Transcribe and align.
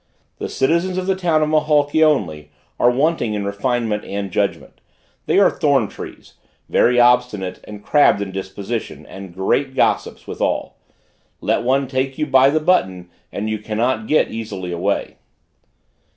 The 0.39 0.49
citizens 0.49 0.97
of 0.97 1.05
the 1.05 1.15
town 1.15 1.43
of 1.43 1.49
Maholki, 1.49 2.03
only, 2.03 2.49
are 2.79 2.89
wanting 2.89 3.35
in 3.35 3.45
refinement 3.45 4.03
and 4.03 4.31
judgment; 4.31 4.81
they 5.27 5.37
are 5.37 5.51
thorn 5.51 5.87
trees; 5.89 6.33
very 6.69 6.99
obstinate 6.99 7.63
and 7.67 7.83
crabbed 7.83 8.19
in 8.19 8.31
disposition, 8.31 9.05
and 9.05 9.31
great 9.35 9.75
gossips, 9.75 10.25
withal; 10.25 10.75
let 11.39 11.61
one 11.61 11.87
take 11.87 12.17
you 12.17 12.25
by 12.25 12.49
the 12.49 12.59
button 12.59 13.11
and 13.31 13.47
you 13.47 13.59
cannot 13.59 14.07
get 14.07 14.25
away 14.29 14.33
easily. 14.33 15.17